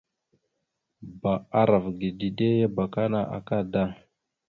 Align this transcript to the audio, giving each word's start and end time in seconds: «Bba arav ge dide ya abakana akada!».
«Bba 1.17 1.33
arav 1.61 1.85
ge 1.99 2.09
dide 2.19 2.49
ya 2.61 2.67
abakana 2.71 3.19
akada!». 3.37 3.83